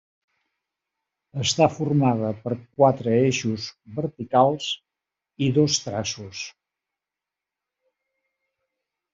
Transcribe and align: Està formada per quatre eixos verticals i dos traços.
Està 1.43 1.67
formada 1.73 2.31
per 2.45 2.57
quatre 2.79 3.13
eixos 3.27 3.67
verticals 3.99 4.71
i 5.49 5.51
dos 5.59 5.77
traços. 5.85 6.43